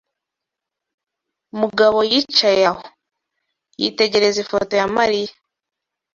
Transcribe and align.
Mugabo 1.59 1.99
yicaye 2.11 2.63
aho, 2.71 2.83
yitegereza 3.81 4.37
ifoto 4.43 4.73
ya 4.81 4.87
Mariya 4.97 5.33